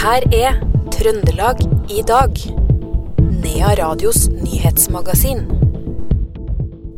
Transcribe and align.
her 0.00 0.24
er 0.32 0.54
Trøndelag 0.94 1.58
i 1.92 2.00
dag. 2.08 2.38
Nea 3.20 3.72
Radios 3.76 4.30
nyhetsmagasin. 4.32 5.42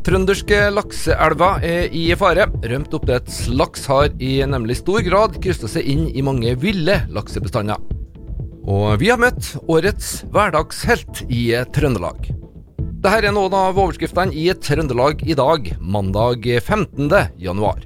Trønderske 0.06 0.60
lakseelver 0.70 1.64
er 1.66 1.88
i 1.90 2.04
fare. 2.18 2.46
Rømt 2.62 2.94
oppdrettslaks 2.94 3.88
har 3.90 4.14
i 4.22 4.36
nemlig 4.46 4.78
stor 4.78 5.02
grad 5.06 5.40
krysta 5.42 5.70
seg 5.70 5.88
inn 5.90 6.04
i 6.14 6.22
mange 6.22 6.54
ville 6.62 7.00
laksebestander. 7.10 7.82
Og 8.70 8.94
vi 9.02 9.10
har 9.10 9.18
møtt 9.18 9.56
årets 9.66 10.20
hverdagshelt 10.30 11.24
i 11.26 11.48
Trøndelag. 11.74 12.30
Dette 13.02 13.18
er 13.18 13.34
noen 13.34 13.58
av 13.64 13.82
overskriftene 13.82 14.30
i 14.30 14.46
Trøndelag 14.54 15.26
i 15.26 15.34
dag, 15.38 15.74
mandag 15.82 16.46
15. 16.62 17.10
januar. 17.42 17.82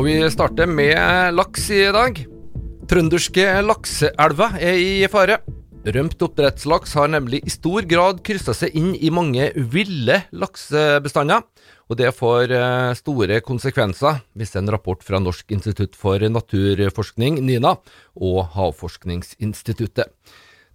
Og 0.00 0.06
vi 0.08 0.14
starter 0.32 0.64
med 0.64 0.96
laks 1.36 1.66
i 1.76 1.82
dag. 1.92 2.16
Trønderske 2.88 3.42
lakseelva 3.60 4.46
er 4.56 4.78
i 4.80 5.02
fare. 5.12 5.42
Rømt 5.84 6.24
oppdrettslaks 6.24 6.94
har 6.96 7.10
nemlig 7.12 7.42
i 7.44 7.52
stor 7.52 7.84
grad 7.84 8.22
kryssa 8.24 8.54
seg 8.56 8.72
inn 8.80 8.94
i 8.96 9.10
mange 9.12 9.50
ville 9.74 10.16
laksebestander. 10.32 11.44
Og 11.92 12.00
det 12.00 12.14
får 12.16 12.56
eh, 12.56 12.94
store 12.96 13.42
konsekvenser, 13.44 14.22
viser 14.32 14.62
en 14.62 14.72
rapport 14.72 15.04
fra 15.04 15.20
Norsk 15.20 15.52
institutt 15.52 16.00
for 16.00 16.16
naturforskning, 16.16 17.36
NINA, 17.44 17.76
og 18.16 18.40
Havforskningsinstituttet. 18.56 20.16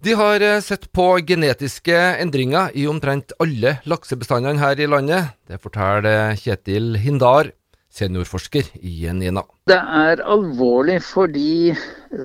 De 0.06 0.14
har 0.14 0.38
eh, 0.38 0.62
sett 0.62 0.86
på 0.94 1.16
genetiske 1.26 1.98
endringer 2.22 2.70
i 2.78 2.86
omtrent 2.86 3.34
alle 3.42 3.80
laksebestandene 3.90 4.62
her 4.62 4.78
i 4.78 4.86
landet. 4.94 5.34
Det 5.50 5.58
forteller 5.58 6.38
Kjetil 6.38 6.94
Hindar, 7.02 7.56
seniorforsker 7.96 8.68
i 8.82 9.06
NINA. 9.12 9.44
Det 9.70 9.78
er 9.78 10.22
alvorlig 10.24 10.98
fordi 11.04 11.72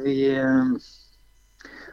vi 0.03 0.17
eh, 0.36 0.73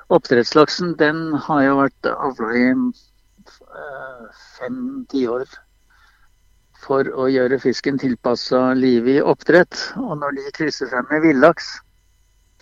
Oppdrettslaksen 0.09 0.95
den 0.97 1.35
har 1.45 1.63
jo 1.67 1.73
vært 1.83 2.09
avla 2.09 2.53
i 2.57 2.69
eh, 2.73 4.29
fem 4.57 4.79
tiår 5.13 5.45
for 6.81 7.11
å 7.13 7.27
gjøre 7.29 7.59
fisken 7.61 7.99
tilpassa 8.01 8.71
livet 8.79 9.19
i 9.19 9.27
oppdrett. 9.35 9.77
Og 10.01 10.17
når 10.23 10.39
de 10.39 10.55
krysser 10.57 10.89
seg 10.89 11.11
med 11.11 11.27
villaks, 11.27 11.69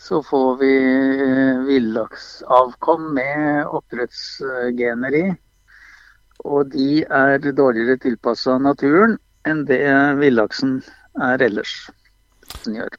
så 0.00 0.18
får 0.26 0.58
vi 0.64 0.72
eh, 0.74 1.62
villaksavkom 1.68 3.12
med 3.14 3.70
oppdrettsgener 3.78 5.20
i. 5.20 5.26
Og 6.44 6.74
de 6.74 7.04
er 7.06 7.38
dårligere 7.46 8.00
tilpassa 8.02 8.58
naturen 8.58 9.16
enn 9.46 9.62
det 9.70 9.84
villaksen 10.18 10.80
er 11.22 11.42
ellers. 11.48 11.74
Den 12.64 12.80
gjør. 12.80 12.96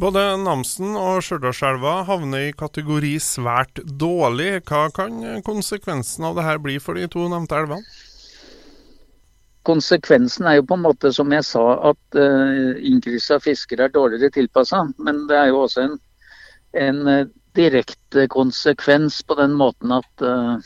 Både 0.00 0.22
Namsen 0.40 0.94
og 0.96 1.20
Stjørdalselva 1.24 1.98
havner 2.08 2.46
i 2.48 2.54
kategori 2.56 3.12
svært 3.20 3.82
dårlig. 4.00 4.62
Hva 4.64 4.86
kan 4.94 5.42
konsekvensen 5.44 6.24
av 6.24 6.38
dette 6.40 6.56
bli 6.64 6.78
for 6.80 6.96
de 6.96 7.04
to 7.12 7.26
nevnte 7.28 7.58
elvene? 7.60 7.84
Konsekvensen 9.68 10.48
er 10.48 10.56
jo 10.58 10.64
på 10.70 10.78
en 10.78 10.86
måte, 10.86 11.12
som 11.14 11.30
jeg 11.30 11.44
sa, 11.46 11.66
at 11.92 12.18
uh, 12.18 12.72
innkryssa 12.80 13.38
fiskere 13.44 13.86
er 13.86 13.94
dårligere 13.94 14.32
tilpassa. 14.34 14.80
Men 14.98 15.26
det 15.28 15.36
er 15.38 15.52
jo 15.52 15.60
også 15.66 15.84
en, 15.84 15.98
en 16.82 17.02
uh, 17.06 17.28
direkte 17.54 18.26
konsekvens 18.32 19.20
på 19.28 19.36
den 19.38 19.54
måten 19.60 19.92
at 19.94 20.24
uh, 20.24 20.56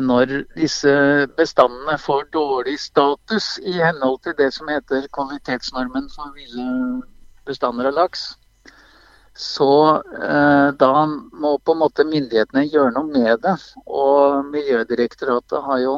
når 0.00 0.30
disse 0.56 0.92
bestandene 1.36 1.98
får 2.00 2.28
dårlig 2.32 2.78
status 2.80 3.58
i 3.60 3.74
henhold 3.76 4.22
til 4.24 4.36
det 4.38 4.48
som 4.56 4.70
heter 4.72 5.08
kvalitetsnormen 5.12 6.08
for 6.14 6.32
ville 6.36 7.02
bestander 7.48 7.88
av 7.90 7.96
laks, 7.96 8.30
så 9.38 9.72
eh, 10.18 10.68
da 10.74 10.92
må 11.06 11.52
på 11.62 11.74
en 11.74 11.82
måte 11.84 12.06
myndighetene 12.06 12.66
gjøre 12.66 12.94
noe 12.96 13.06
med 13.06 13.44
det. 13.44 13.54
Og 13.86 14.48
Miljødirektoratet 14.50 15.62
har 15.62 15.82
jo 15.84 15.94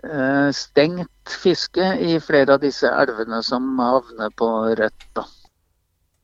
eh, 0.00 0.48
stengt 0.56 1.36
fiske 1.42 1.90
i 2.00 2.16
flere 2.24 2.56
av 2.56 2.64
disse 2.64 2.88
elvene 2.88 3.42
som 3.44 3.68
havner 3.80 4.32
på 4.38 4.48
rødt. 4.80 5.22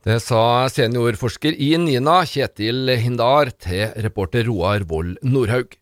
Det 0.08 0.16
sa 0.24 0.40
seniorforsker 0.72 1.52
i 1.52 1.74
NINA, 1.76 2.22
Kjetil 2.24 2.94
Hindar, 3.02 3.52
til 3.60 3.92
reporter 4.06 4.48
Roar 4.48 4.88
Vold 4.88 5.18
Nordhaug. 5.26 5.76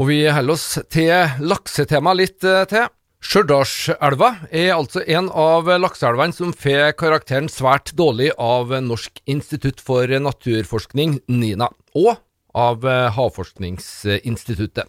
Og 0.00 0.08
vi 0.08 0.22
holder 0.32 0.56
oss 0.56 0.78
til 0.88 1.44
laksetema 1.44 2.14
litt 2.16 2.44
eh, 2.48 2.64
til. 2.70 2.88
Stjørdalselva 3.20 4.30
er 4.48 4.70
altså 4.72 5.02
en 5.04 5.26
av 5.28 5.66
lakseelvene 5.76 6.32
som 6.32 6.54
får 6.56 6.94
karakteren 6.96 7.50
svært 7.52 7.92
dårlig 7.98 8.30
av 8.40 8.72
Norsk 8.80 9.20
institutt 9.28 9.82
for 9.84 10.08
naturforskning, 10.08 11.18
NINA, 11.28 11.68
og 12.00 12.14
av 12.56 12.86
Havforskningsinstituttet. 13.14 14.88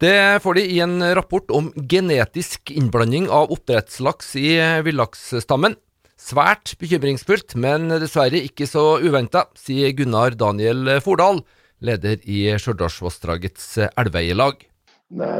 Det 0.00 0.40
får 0.42 0.56
de 0.56 0.64
i 0.72 0.80
en 0.82 1.04
rapport 1.14 1.52
om 1.52 1.68
genetisk 1.76 2.72
innblanding 2.72 3.28
av 3.28 3.52
oppdrettslaks 3.52 4.32
i 4.40 4.56
villaksstammen. 4.88 5.76
Svært 6.16 6.72
bekymringsfullt, 6.80 7.58
men 7.60 7.92
dessverre 8.00 8.40
ikke 8.40 8.64
så 8.66 8.96
uventa, 9.04 9.44
sier 9.52 9.92
Gunnar 9.94 10.32
Daniel 10.40 10.96
Fordal, 11.04 11.44
leder 11.84 12.22
i 12.24 12.46
Stjørdalsvassdragets 12.58 13.76
elveeierlag. 13.88 14.64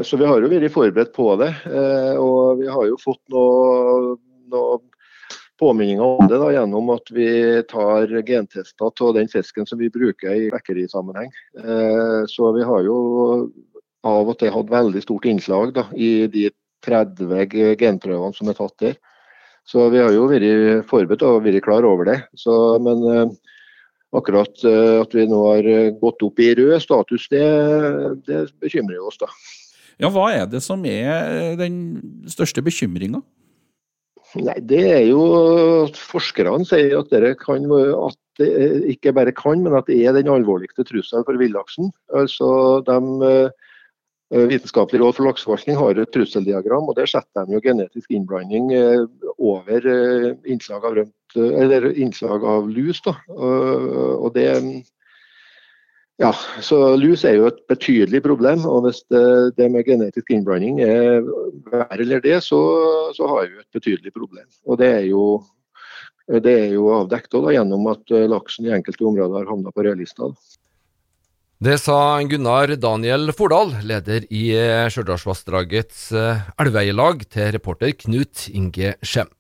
Så 0.02 0.16
Vi 0.16 0.26
har 0.26 0.41
jo 0.41 0.50
vært 0.50 0.72
forberedt 0.74 1.14
på 1.16 1.32
det. 1.41 1.50
Eh, 1.66 2.14
og 2.20 2.60
vi 2.60 2.69
har 2.70 2.86
jo 2.86 2.98
fått 3.02 3.22
noe, 3.34 4.14
noe 4.52 4.78
påminninger 5.58 6.04
om 6.04 6.28
det 6.28 6.38
da, 6.38 6.52
gjennom 6.52 6.92
at 6.94 7.10
vi 7.10 7.28
tar 7.70 8.12
gentester 8.28 8.92
av 9.02 9.14
den 9.16 9.28
fisken 9.32 9.66
som 9.66 9.80
vi 9.80 9.91
bruker 9.91 10.36
i 10.36 10.52
vekkerisammenheng. 10.52 11.32
Eh, 11.58 12.22
så 12.30 12.52
vi 12.54 12.62
har 12.62 12.84
jo 12.86 12.98
av 14.06 14.30
og 14.30 14.38
til 14.38 14.52
hatt 14.54 14.70
veldig 14.70 15.02
stort 15.02 15.26
innslag 15.26 15.75
da, 15.75 15.88
i 15.96 16.28
de 16.30 16.50
30 16.86 17.76
genprøvene 17.80 18.36
som 18.36 18.52
er 18.52 18.58
tatt 18.58 18.76
der. 18.84 18.96
Så 19.66 19.88
vi 19.91 19.98
har 19.98 20.12
jo 20.14 20.28
vært 20.30 20.86
forberedt 20.86 21.25
og 21.26 21.42
vært 21.42 21.64
klar 21.64 21.86
over 21.88 22.06
det. 22.06 22.20
Så, 22.38 22.54
men 22.78 23.02
eh, 23.10 23.56
akkurat 24.15 24.62
at 24.67 25.15
vi 25.17 25.27
nå 25.28 25.41
har 25.50 25.67
gått 26.00 26.22
opp 26.22 26.39
i 26.41 26.53
rød 26.56 26.78
status, 26.83 27.27
det, 27.33 27.47
det 28.28 28.44
bekymrer 28.62 29.03
oss. 29.03 29.19
da. 29.21 29.31
Ja, 30.00 30.11
Hva 30.12 30.28
er 30.34 30.47
det 30.50 30.61
som 30.65 30.84
er 30.89 31.56
den 31.59 31.78
største 32.31 32.62
bekymringa? 32.65 33.22
Nei, 34.37 34.56
Det 34.61 34.83
er 34.91 35.05
jo 35.09 35.22
at 35.87 35.97
forskerne 35.97 36.67
sier 36.69 36.99
at, 36.99 37.12
kan, 37.41 37.69
at 37.71 38.19
det 38.41 38.50
ikke 38.93 39.15
bare 39.17 39.33
kan, 39.33 39.62
men 39.65 39.77
at 39.78 39.87
det 39.89 40.03
er 40.05 40.17
den 40.17 40.28
alvorligste 40.33 40.84
trusselen 40.84 41.25
for 41.25 41.38
villaksen. 41.41 41.93
Altså, 42.12 42.83
de 42.84 42.99
Vitenskapelig 44.34 44.98
råd 44.98 45.14
for 45.14 45.28
lakseforvaltning 45.28 45.76
har 45.78 46.00
et 46.03 46.10
trusseldiagram, 46.10 46.88
og 46.91 46.97
der 46.98 47.06
setter 47.06 47.47
de 47.47 47.54
jo 47.54 47.62
genetisk 47.62 48.10
innblanding 48.10 48.72
over 49.38 49.87
innslag 50.50 50.82
av, 50.82 50.97
rømt, 50.98 51.37
innslag 51.94 52.42
av 52.42 52.66
lus. 52.66 52.98
Da. 53.06 53.14
Og 53.31 54.32
det, 54.34 54.48
ja, 56.16 56.31
så 56.64 56.78
Lus 56.97 57.26
er 57.28 57.37
jo 57.37 57.48
et 57.50 57.59
betydelig 57.69 58.22
problem. 58.25 58.64
og 58.64 58.87
Hvis 58.87 59.03
det, 59.12 59.56
det 59.59 59.69
med 59.72 59.84
genetisk 59.84 60.32
innblanding 60.32 60.81
er 60.81 61.26
verre 61.69 62.00
eller 62.00 62.22
det, 62.25 62.38
så, 62.44 62.60
så, 63.16 63.28
har 63.28 63.50
vi 63.50 63.60
et 63.60 63.76
betydelig 63.76 64.14
problem. 64.14 64.47
Og 64.64 64.81
Det 64.81 64.88
er 64.88 65.04
jo, 65.10 65.43
det 66.26 66.54
er 66.64 66.70
jo 66.78 66.88
avdekket 67.03 67.53
gjennom 67.58 67.91
at 67.93 68.16
laksen 68.32 68.66
i 68.66 68.72
enkelte 68.78 69.04
områder 69.04 69.43
har 69.43 69.50
havna 69.53 69.75
på 69.75 69.84
rødlista. 69.84 70.32
Det 71.56 71.79
sa 71.81 72.20
Gunnar 72.29 72.69
Daniel 72.76 73.31
Fordal, 73.32 73.70
leder 73.88 74.26
i 74.29 74.50
Stjørdalsvassdragets 74.93 76.11
elveeierlag, 76.61 77.23
til 77.32 77.49
reporter 77.55 77.94
Knut 77.97 78.43
Inge 78.53 78.91
Skjem. 79.00 79.31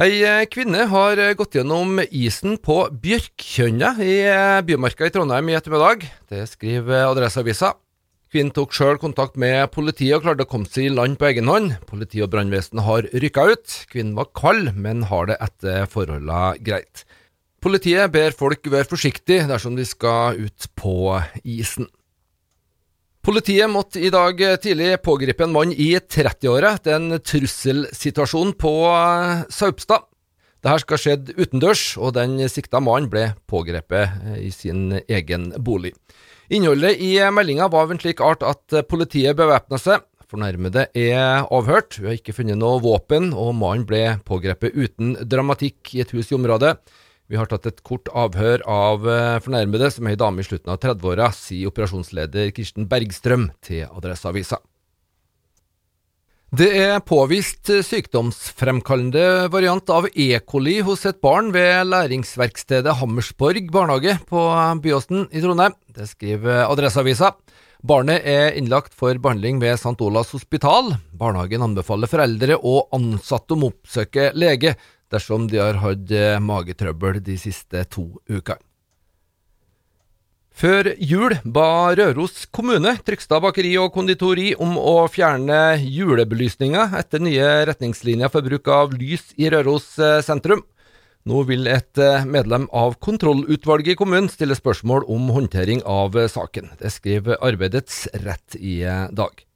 Ei 0.00 0.24
kvinne 0.48 0.86
har 0.88 1.20
gått 1.36 1.58
gjennom 1.58 2.00
isen 2.08 2.56
på 2.56 2.78
Bjørkkjønna 3.04 3.92
i 4.00 4.16
Bymarka 4.64 5.10
i 5.10 5.12
Trondheim 5.12 5.52
i 5.52 5.58
ettermiddag. 5.60 6.08
Det 6.32 6.46
skriver 6.48 7.10
Adresseavisa. 7.10 7.74
Kvinnen 8.32 8.56
tok 8.56 8.72
sjøl 8.72 8.96
kontakt 9.02 9.36
med 9.36 9.68
politiet 9.76 10.16
og 10.16 10.24
klarte 10.24 10.48
å 10.48 10.52
komme 10.56 10.72
seg 10.72 10.88
i 10.88 10.96
land 10.96 11.20
på 11.20 11.28
egen 11.34 11.52
hånd. 11.52 11.76
Politi 11.84 12.24
og 12.24 12.32
brannvesen 12.32 12.80
har 12.88 13.12
rykka 13.12 13.50
ut. 13.52 13.80
Kvinnen 13.92 14.16
var 14.16 14.32
kald, 14.32 14.72
men 14.72 15.04
har 15.12 15.28
det 15.28 15.36
etter 15.44 15.84
forholdene 15.90 16.54
greit. 16.64 17.04
Politiet 17.60 18.08
ber 18.12 18.32
folk 18.32 18.64
være 18.72 18.88
forsiktige 18.88 19.44
dersom 19.48 19.74
de 19.76 19.84
skal 19.84 20.38
ut 20.40 20.68
på 20.80 20.94
isen. 21.44 21.88
Politiet 23.20 23.68
måtte 23.68 24.00
i 24.00 24.08
dag 24.08 24.38
tidlig 24.64 24.94
pågripe 25.04 25.44
en 25.44 25.52
mann 25.52 25.74
i 25.76 25.90
30-åra 26.00 26.78
etter 26.78 26.96
en 26.96 27.18
trusselsituasjon 27.20 28.54
på 28.56 28.72
Saupstad. 29.52 30.06
Dette 30.60 30.80
skal 30.82 30.96
ha 30.96 31.00
skjedd 31.00 31.28
utendørs, 31.36 31.82
og 32.00 32.14
den 32.16 32.40
sikta 32.52 32.80
mannen 32.84 33.10
ble 33.12 33.26
pågrepet 33.48 34.40
i 34.40 34.48
sin 34.52 34.96
egen 35.04 35.50
bolig. 35.60 35.92
Innholdet 36.52 36.96
i 37.00 37.12
meldinga 37.32 37.68
var 37.72 37.84
av 37.86 37.92
en 37.92 38.00
slik 38.00 38.20
art 38.24 38.44
at 38.44 38.80
politiet 38.88 39.36
bevæpna 39.36 39.76
seg. 39.80 40.04
Fornærmede 40.30 40.86
er 40.96 41.44
avhørt, 41.44 42.00
vi 42.00 42.08
har 42.08 42.16
ikke 42.16 42.36
funnet 42.36 42.60
noe 42.60 42.80
våpen, 42.80 43.32
og 43.36 43.52
mannen 43.58 43.84
ble 43.88 44.02
pågrepet 44.24 44.76
uten 44.76 45.16
dramatikk 45.28 45.92
i 45.96 46.04
et 46.04 46.12
hus 46.16 46.32
i 46.32 46.36
området. 46.38 46.76
Vi 47.30 47.38
har 47.38 47.46
tatt 47.46 47.68
et 47.70 47.84
kort 47.86 48.10
avhør 48.10 48.64
av 48.66 49.04
fornærmede, 49.44 49.92
som 49.94 50.08
er 50.08 50.16
ei 50.16 50.18
dame 50.18 50.42
i 50.42 50.48
slutten 50.48 50.72
av 50.72 50.80
30-åra, 50.82 51.28
sier 51.30 51.70
operasjonsleder 51.70 52.50
Kirsten 52.56 52.88
Bergstrøm 52.90 53.52
til 53.62 53.84
Adresseavisa. 53.86 54.58
Det 56.50 56.66
er 56.74 56.96
påvist 57.06 57.70
sykdomsfremkallende 57.86 59.46
variant 59.54 59.92
av 59.94 60.08
E. 60.10 60.32
coli 60.42 60.80
hos 60.82 61.06
et 61.06 61.20
barn 61.22 61.52
ved 61.54 61.86
læringsverkstedet 61.86 62.96
Hammersborg 62.98 63.70
barnehage 63.70 64.16
på 64.26 64.42
Byåsen 64.82 65.28
i 65.30 65.44
Trondheim. 65.44 65.78
Det 65.94 66.08
skriver 66.10 66.64
Adresseavisa. 66.64 67.36
Barnet 67.86 68.26
er 68.26 68.58
innlagt 68.58 68.98
for 68.98 69.14
behandling 69.14 69.62
ved 69.62 69.78
St. 69.78 69.94
Olavs 70.02 70.34
hospital. 70.34 70.96
Barnehagen 71.14 71.62
anbefaler 71.64 72.10
foreldre 72.10 72.58
og 72.58 72.90
ansatte 72.98 73.54
om 73.54 73.68
å 73.68 73.70
oppsøke 73.70 74.32
lege 74.34 74.74
dersom 75.10 75.46
de 75.50 75.60
har 75.62 75.80
hatt 75.82 76.16
magetrøbbel 76.42 77.20
de 77.24 77.38
siste 77.40 77.84
to 77.90 78.08
ukene. 78.30 78.62
Før 80.60 80.90
jul 80.98 81.32
ba 81.46 81.94
Røros 81.96 82.42
kommune 82.52 82.92
Trygstad 83.06 83.40
bakeri 83.40 83.70
og 83.80 83.94
konditori 83.94 84.50
om 84.60 84.74
å 84.76 85.06
fjerne 85.08 85.78
julebelysninga 85.80 86.90
etter 86.98 87.22
nye 87.22 87.46
retningslinjer 87.70 88.32
for 88.32 88.44
bruk 88.44 88.68
av 88.68 88.92
lys 88.92 89.30
i 89.40 89.48
Røros 89.52 89.94
sentrum. 90.26 90.60
Nå 91.24 91.44
vil 91.48 91.68
et 91.70 92.00
medlem 92.28 92.66
av 92.76 92.98
kontrollutvalget 93.00 93.94
i 93.94 94.00
kommunen 94.00 94.28
stille 94.32 94.56
spørsmål 94.58 95.06
om 95.08 95.30
håndtering 95.32 95.84
av 95.88 96.16
saken. 96.32 96.74
Det 96.80 96.92
skriver 96.92 97.40
Arbeidets 97.40 98.06
Rett 98.24 98.56
i 98.60 98.82
dag. 99.16 99.46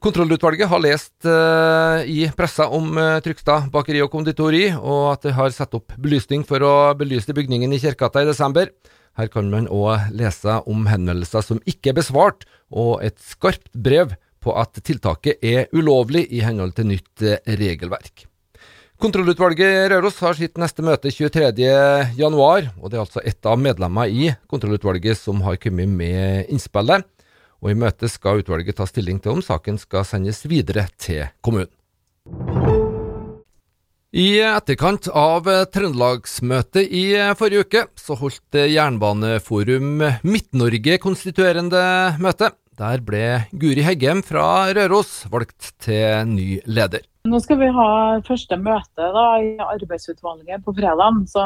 Kontrollutvalget 0.00 0.70
har 0.70 0.80
lest 0.80 1.26
uh, 1.28 2.00
i 2.08 2.22
pressa 2.32 2.70
om 2.72 2.94
uh, 2.96 3.18
Trygstad 3.20 3.66
bakeri 3.72 4.00
og 4.00 4.08
konditori, 4.14 4.70
og 4.72 5.10
at 5.10 5.26
det 5.26 5.34
har 5.36 5.52
satt 5.52 5.76
opp 5.76 5.92
belysning 6.00 6.46
for 6.48 6.64
å 6.64 6.72
belyse 6.96 7.34
bygningen 7.36 7.74
i 7.76 7.80
Kjerkata 7.82 8.22
i 8.24 8.30
desember. 8.30 8.72
Her 9.20 9.28
kan 9.28 9.50
man 9.52 9.68
òg 9.68 10.08
lese 10.16 10.56
om 10.64 10.88
henvendelser 10.88 11.44
som 11.44 11.60
ikke 11.68 11.92
er 11.92 11.98
besvart, 12.00 12.48
og 12.72 13.04
et 13.04 13.20
skarpt 13.20 13.68
brev 13.76 14.16
på 14.40 14.56
at 14.56 14.80
tiltaket 14.80 15.44
er 15.44 15.68
ulovlig 15.76 16.24
i 16.32 16.40
henhold 16.46 16.72
til 16.78 16.88
nytt 16.94 17.26
regelverk. 17.60 18.24
Kontrollutvalget 19.00 19.90
Røros 19.92 20.16
har 20.24 20.36
sitt 20.36 20.56
neste 20.60 20.84
møte 20.84 21.12
23.1, 21.12 22.72
og 22.80 22.88
det 22.88 22.96
er 22.96 23.04
altså 23.04 23.20
ett 23.20 23.44
av 23.48 23.60
medlemmene 23.60 24.08
i 24.08 24.32
kontrollutvalget 24.48 25.20
som 25.20 25.44
har 25.44 25.60
kommet 25.60 25.92
med 25.92 26.48
innspillet. 26.48 27.04
Og 27.60 27.72
I 27.72 27.76
møtet 27.76 28.12
skal 28.12 28.40
utvalget 28.40 28.78
ta 28.78 28.86
stilling 28.88 29.20
til 29.20 29.36
om 29.36 29.42
saken 29.44 29.76
skal 29.80 30.06
sendes 30.08 30.42
videre 30.48 30.86
til 31.00 31.28
kommunen. 31.44 31.72
I 34.10 34.40
etterkant 34.42 35.06
av 35.14 35.46
Trøndelagsmøtet 35.70 36.88
i 36.90 37.04
forrige 37.38 37.62
uke, 37.62 37.82
så 37.94 38.16
holdt 38.18 38.58
Jernbaneforum 38.58 40.00
Midt-Norge 40.26 40.96
konstituerende 40.98 41.84
møte. 42.18 42.50
Der 42.80 43.04
ble 43.04 43.44
Guri 43.52 43.84
Heggem 43.84 44.24
fra 44.26 44.72
Røros 44.74 45.28
valgt 45.30 45.74
til 45.84 46.26
ny 46.26 46.48
leder. 46.66 47.04
Nå 47.28 47.38
skal 47.44 47.60
vi 47.60 47.68
ha 47.76 47.90
første 48.26 48.56
møte 48.56 49.10
da, 49.14 49.26
i 49.44 49.52
arbeidsutvalget 49.60 50.64
på 50.64 50.74
fredag, 50.74 51.20
så 51.28 51.44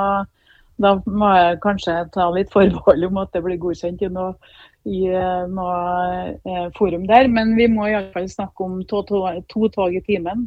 da 0.80 0.94
må 1.04 1.32
jeg 1.34 1.58
kanskje 1.62 1.96
ta 2.14 2.30
litt 2.34 2.54
forbehold 2.54 3.10
om 3.10 3.18
at 3.22 3.34
det 3.34 3.42
blir 3.44 3.60
godkjent 3.60 4.06
i 4.06 4.10
noe, 4.14 4.38
i 4.84 5.08
noe 5.50 6.70
forum 6.76 7.06
der. 7.08 7.28
Men 7.32 7.54
vi 7.56 7.68
må 7.72 7.88
iallfall 7.88 8.28
snakke 8.28 8.66
om 8.66 8.82
to, 8.88 9.02
to, 9.08 9.24
to 9.50 9.68
tog 9.74 9.96
i 9.96 10.02
timen 10.04 10.46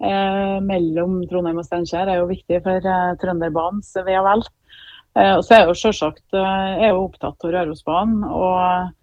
eh, 0.00 0.56
mellom 0.64 1.20
Trondheim 1.30 1.60
og 1.60 1.66
Steinkjer 1.66 2.10
er 2.10 2.20
jo 2.20 2.30
viktig 2.30 2.62
for 2.64 2.90
eh, 2.94 3.10
Trønderbanens 3.22 3.92
ve 4.06 4.16
og 4.20 4.26
vel. 4.28 4.46
Eh, 5.18 5.36
så 5.44 5.56
er 5.56 5.68
jo 5.68 5.76
selvsagt 5.76 6.38
er 6.38 6.88
jo 6.88 7.04
opptatt 7.06 7.46
av 7.46 7.54
Rørosbanen. 7.56 8.24
og 8.24 8.96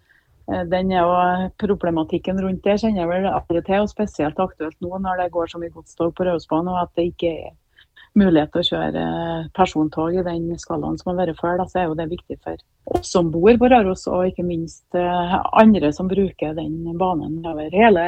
den 0.48 0.92
er 0.96 1.04
jo 1.04 1.48
Problematikken 1.60 2.38
rundt 2.40 2.62
det 2.64 2.78
kjenner 2.80 3.02
jeg 3.02 3.08
vel 3.10 3.26
aldri 3.28 3.60
til, 3.66 3.82
og 3.84 3.90
spesielt 3.90 4.38
aktuelt 4.40 4.78
nå 4.80 4.96
når 5.04 5.20
det 5.20 5.32
går 5.34 5.50
så 5.50 5.60
mye 5.60 5.74
godstog 5.74 6.14
på 6.16 6.24
Rørosbanen 6.24 6.72
og 6.72 6.86
at 6.86 6.94
det 6.96 7.10
ikke 7.10 7.32
er 7.34 7.50
mulighet 8.18 8.52
til 8.52 8.62
å 8.62 8.68
kjøre 8.68 9.04
persontog 9.56 10.18
i 10.18 10.24
den 10.26 10.50
skalaen 10.60 10.98
som 11.00 11.12
har 11.12 11.20
vært 11.22 11.40
før. 11.40 11.60
Da, 11.60 11.68
så 11.70 11.82
er 11.82 11.88
jo 11.88 11.98
det 11.98 12.08
viktig 12.10 12.38
for 12.44 12.58
oss 12.98 13.12
som 13.14 13.30
bor 13.32 13.54
på 13.60 13.70
Røros, 13.70 14.06
og 14.10 14.30
ikke 14.30 14.46
minst 14.46 14.96
andre 14.96 15.92
som 15.94 16.10
bruker 16.10 16.56
den 16.56 16.98
banen 17.00 17.40
over 17.46 17.72
hele 17.74 18.06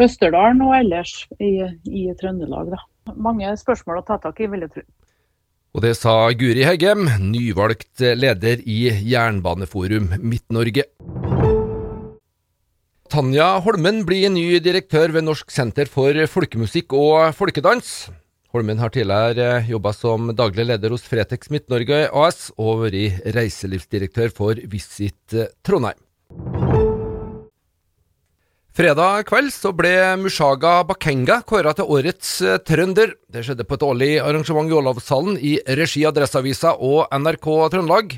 Østerdalen 0.00 0.62
og 0.66 0.74
ellers 0.80 1.22
i, 1.38 1.56
i 1.86 2.08
Trøndelag. 2.18 2.74
Da. 2.74 3.14
Mange 3.14 3.52
spørsmål 3.60 4.02
å 4.02 4.06
ta 4.08 4.18
tak 4.22 4.40
i, 4.42 4.50
vil 4.50 4.66
jeg 4.66 4.74
tro. 4.74 4.86
Og 5.74 5.82
det 5.82 5.96
sa 5.98 6.14
Guri 6.38 6.62
Heggem, 6.62 7.08
nyvalgt 7.32 8.02
leder 8.14 8.60
i 8.62 8.86
Jernbaneforum 9.10 10.12
Midt-Norge. 10.22 10.86
Tanja 13.10 13.48
Holmen 13.62 14.00
blir 14.06 14.30
ny 14.30 14.58
direktør 14.62 15.12
ved 15.14 15.26
Norsk 15.26 15.50
senter 15.54 15.90
for 15.90 16.16
folkemusikk 16.30 16.94
og 16.98 17.34
folkedans. 17.38 18.08
Holmen 18.54 18.78
har 18.78 18.92
tidligere 18.94 19.64
jobba 19.66 19.90
som 19.90 20.28
daglig 20.30 20.68
leder 20.68 20.92
hos 20.94 21.02
Fretex 21.10 21.48
Midt-Norge 21.50 22.04
AS 22.14 22.52
og 22.54 22.84
vært 22.84 23.24
reiselivsdirektør 23.34 24.30
for 24.30 24.60
Visit 24.70 25.34
Trondheim. 25.66 25.98
Fredag 28.74 29.26
kveld 29.26 29.50
så 29.54 29.72
ble 29.74 29.90
Mushaga 30.22 30.76
Bakenga 30.86 31.40
kåra 31.46 31.72
til 31.74 31.90
årets 31.96 32.30
uh, 32.46 32.60
trønder. 32.62 33.16
Det 33.26 33.42
skjedde 33.42 33.66
på 33.66 33.74
et 33.74 33.86
årlig 33.86 34.12
arrangement 34.22 34.70
i 34.70 34.78
Olavshallen 34.78 35.36
i 35.38 35.56
regi 35.74 36.04
av 36.06 36.14
Adresseavisa 36.14 36.76
og 36.78 37.10
NRK 37.10 37.50
Trøndelag. 37.74 38.16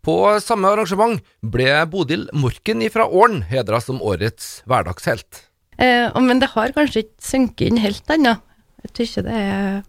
På 0.00 0.16
samme 0.40 0.72
arrangement 0.72 1.20
ble 1.44 1.68
Bodil 1.92 2.30
Morken 2.32 2.80
fra 2.92 3.04
Åren 3.08 3.42
hedra 3.52 3.84
som 3.84 4.00
årets 4.00 4.62
hverdagshelt. 4.64 5.44
Eh, 5.76 6.08
men 6.24 6.40
det 6.40 6.54
har 6.56 6.72
kanskje 6.72 7.04
ikke 7.04 7.28
sunket 7.28 7.68
inn 7.68 7.84
helt 7.84 8.16
ennå. 8.16 8.38
Jeg 8.86 8.94
syns 9.10 9.26
det 9.26 9.34
er 9.34 9.82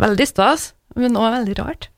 veldig 0.00 0.26
stas, 0.28 0.70
men 0.96 1.18
òg 1.18 1.30
veldig 1.34 1.56
rart. 1.60 1.90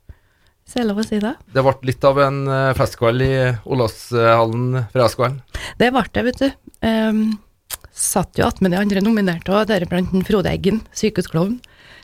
Så 0.68 0.82
er 0.82 0.88
lov 0.90 1.00
å 1.00 1.06
si 1.06 1.16
det. 1.22 1.32
Det 1.54 1.64
ble 1.64 1.72
litt 1.88 2.02
av 2.04 2.18
en 2.20 2.42
eh, 2.52 2.74
festkveld 2.76 3.24
i 3.24 3.34
Olavshallen 3.72 4.82
fredagskvelden? 4.92 5.38
Det 5.80 5.88
ble 5.94 6.02
det, 6.12 6.24
vet 6.26 6.42
du. 6.42 6.48
Um, 6.84 7.22
satt 7.96 8.36
jo 8.36 8.44
attmed 8.44 8.74
de 8.74 8.80
andre 8.82 9.00
nominerte, 9.04 9.54
og 9.54 9.70
deriblant 9.70 10.12
Frode 10.28 10.52
Eggen, 10.52 10.82
sykehusklovn. 10.92 11.56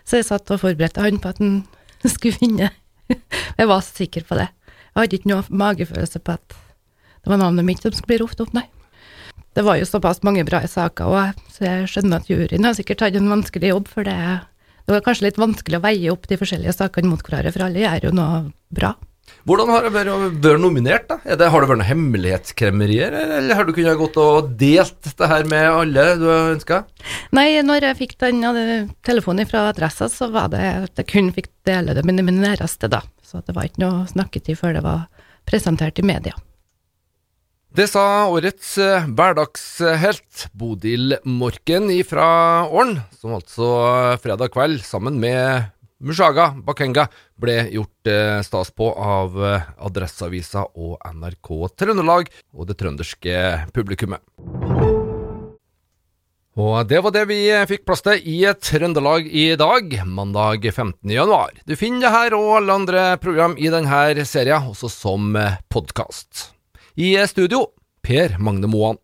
Så 0.08 0.20
jeg 0.20 0.28
satt 0.30 0.48
og 0.54 0.62
forberedte 0.62 1.04
han 1.04 1.20
på 1.20 1.34
at 1.34 1.42
han 1.44 1.58
skulle 2.14 2.40
vinne. 2.40 2.70
jeg 3.12 3.68
var 3.68 3.84
sikker 3.84 4.24
på 4.24 4.40
det. 4.40 4.48
Jeg 4.94 5.02
hadde 5.02 5.18
ikke 5.18 5.32
noe 5.34 5.58
magefølelse 5.64 6.22
på 6.24 6.38
at 6.38 6.56
det 7.24 7.32
var 7.32 7.40
navnet 7.40 7.68
mitt 7.68 7.84
som 7.84 7.92
skulle 7.92 8.14
bli 8.14 8.20
ropt 8.24 8.40
opp, 8.44 8.52
nei. 8.56 8.64
Det 9.54 9.62
var 9.62 9.78
jo 9.78 9.86
såpass 9.86 10.24
mange 10.26 10.42
bra 10.46 10.64
saker 10.66 11.14
òg, 11.14 11.44
så 11.54 11.66
jeg 11.68 11.90
skjønner 11.92 12.22
at 12.22 12.30
juryen 12.30 12.66
har 12.66 12.74
sikkert 12.74 13.06
hatt 13.06 13.18
en 13.18 13.30
vanskelig 13.30 13.70
jobb, 13.70 13.88
for 13.90 14.06
det 14.06 14.18
det 14.84 14.92
var 14.92 15.00
kanskje 15.06 15.30
litt 15.30 15.40
vanskelig 15.40 15.78
å 15.78 15.84
veie 15.84 16.12
opp 16.12 16.26
de 16.28 16.36
forskjellige 16.36 16.74
sakene 16.76 17.08
mot 17.08 17.22
hverandre, 17.24 17.52
for 17.54 17.64
alle 17.64 17.80
gjør 17.80 18.10
jo 18.10 18.16
noe 18.18 18.40
bra. 18.74 18.92
Hvordan 19.48 19.70
har 19.72 19.86
det 19.86 19.92
vært 19.94 20.60
nominert, 20.60 21.06
da? 21.08 21.16
Det, 21.24 21.48
har 21.48 21.64
det 21.64 21.68
vært 21.70 21.80
noen 21.80 21.88
hemmelighetskremmerier, 21.88 23.16
eller 23.38 23.56
har 23.56 23.64
du 23.64 23.72
kunnet 23.76 23.96
gått 24.00 24.18
og 24.20 24.50
delt 24.60 25.08
det 25.08 25.28
her 25.30 25.48
med 25.48 25.68
alle 25.70 26.04
du 26.20 26.26
ønska? 26.28 26.82
Nei, 27.36 27.48
når 27.64 27.88
jeg 27.88 28.00
fikk 28.02 28.16
den 28.20 28.44
telefonen 29.04 29.48
fra 29.48 29.66
adressa, 29.70 30.10
så 30.12 30.28
var 30.32 30.52
det 30.52 30.64
at 30.84 31.00
jeg 31.00 31.10
kun 31.12 31.32
fikk 31.36 31.48
dele 31.68 31.96
det 31.96 32.04
med 32.04 32.20
mine 32.20 32.44
næreste, 32.44 32.92
da. 32.92 33.00
Så 33.24 33.40
det 33.44 33.56
var 33.56 33.68
ikke 33.68 33.84
noe 33.86 34.04
snakketid 34.12 34.60
før 34.60 34.76
det 34.76 34.84
var 34.84 35.06
presentert 35.48 36.00
i 36.00 36.04
media. 36.04 36.36
Det 37.74 37.88
sa 37.90 38.28
årets 38.30 38.76
eh, 38.78 39.06
hverdagshelt 39.18 40.44
Bodil 40.54 41.16
Morken 41.26 41.88
ifra 41.90 42.26
Åren, 42.70 43.00
som 43.18 43.34
altså 43.34 43.70
eh, 43.88 44.18
fredag 44.22 44.52
kveld 44.54 44.84
sammen 44.86 45.18
med 45.18 45.72
Mushaga 45.98 46.52
Bakenga 46.54 47.08
ble 47.34 47.56
gjort 47.74 48.12
eh, 48.12 48.38
stas 48.46 48.70
på 48.70 48.92
av 48.94 49.34
Adresseavisa 49.88 50.68
og 50.70 51.02
NRK 51.18 51.52
Trøndelag 51.74 52.30
og 52.54 52.70
det 52.70 52.78
trønderske 52.78 53.42
publikummet. 53.74 54.22
Og 56.54 56.78
det 56.86 57.02
var 57.02 57.18
det 57.18 57.26
vi 57.26 57.42
fikk 57.74 57.88
plass 57.90 58.06
til 58.06 58.22
i 58.22 58.38
Trøndelag 58.54 59.26
i 59.26 59.48
dag, 59.58 59.98
mandag 60.06 60.70
15. 60.70 61.10
januar. 61.10 61.58
Du 61.66 61.74
finner 61.74 62.06
det 62.06 62.16
her 62.20 62.38
og 62.38 62.60
alle 62.60 62.82
andre 62.84 63.06
program 63.18 63.58
i 63.58 63.66
denne 63.66 64.30
serien 64.30 64.70
også 64.70 64.94
som 64.94 65.34
podkast. 65.74 66.53
I 66.96 67.20
studio 67.26 67.74
Per 68.00 68.38
Magne 68.38 68.66
Moan. 68.66 69.03